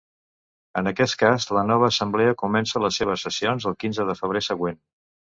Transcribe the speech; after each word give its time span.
En 0.79 0.87
aquest 0.91 1.17
cas, 1.23 1.43
la 1.57 1.63
nova 1.71 1.89
Assemblea 1.91 2.37
comença 2.39 2.81
les 2.85 2.97
seves 3.01 3.25
sessions 3.27 3.67
el 3.73 3.77
quinze 3.85 4.07
de 4.09 4.17
febrer 4.23 4.43
següent. 4.47 4.81